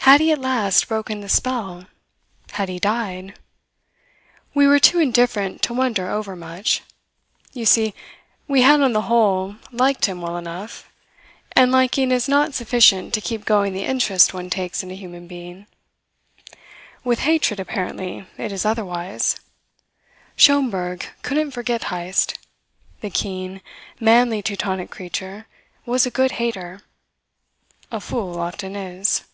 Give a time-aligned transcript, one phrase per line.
[0.00, 1.86] Had he at last broken the spell?
[2.52, 3.36] Had he died?
[4.54, 6.82] We were too indifferent to wonder overmuch.
[7.52, 7.92] You see
[8.46, 10.88] we had on the whole liked him well enough.
[11.56, 15.26] And liking is not sufficient to keep going the interest one takes in a human
[15.26, 15.66] being.
[17.02, 19.34] With hatred, apparently, it is otherwise.
[20.36, 22.38] Schomberg couldn't forget Heyst.
[23.00, 23.60] The keen,
[23.98, 25.48] manly Teutonic creature
[25.84, 26.82] was a good hater.
[27.90, 29.24] A fool often is.